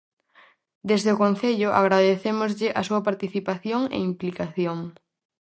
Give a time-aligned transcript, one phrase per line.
[0.89, 4.79] Desde o concello agradecémoslle a súa participación e implicación.